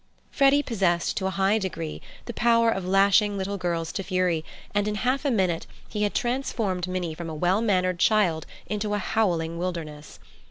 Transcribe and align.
Freddy 0.31 0.63
possessed 0.63 1.15
to 1.15 1.27
a 1.27 1.37
high 1.37 1.59
degree 1.59 2.01
the 2.25 2.33
power 2.33 2.71
of 2.71 2.87
lashing 2.87 3.37
little 3.37 3.59
girls 3.59 3.91
to 3.91 4.01
fury, 4.01 4.43
and 4.73 4.87
in 4.87 4.95
half 5.05 5.23
a 5.25 5.29
minute 5.29 5.67
he 5.89 6.01
had 6.01 6.15
transformed 6.15 6.87
Minnie 6.87 7.13
from 7.13 7.29
a 7.29 7.35
well 7.35 7.61
mannered 7.61 7.99
child 7.99 8.47
into 8.65 8.95
a 8.95 8.97
howling 8.97 9.59
wilderness. 9.59 10.17